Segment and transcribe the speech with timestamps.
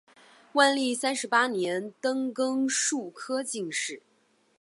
[0.53, 4.01] 万历三十八年登庚戌科进士。